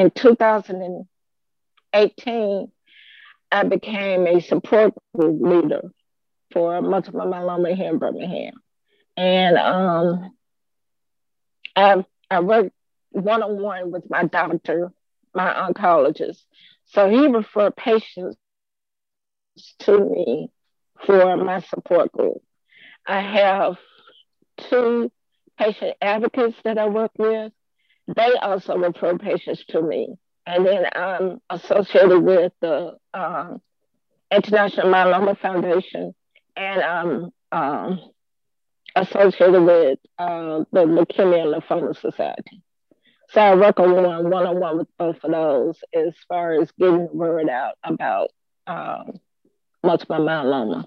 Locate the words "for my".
21.04-21.60